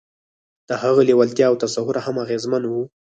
د 0.69 0.71
هغه 0.83 1.01
لېوالتیا 1.07 1.45
او 1.49 1.55
تصور 1.63 1.95
هم 2.05 2.15
اغېزمن 2.25 2.63
وو 2.67 2.83